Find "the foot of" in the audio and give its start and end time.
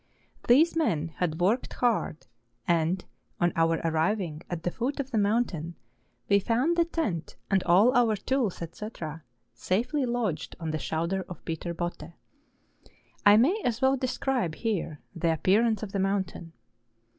4.63-5.11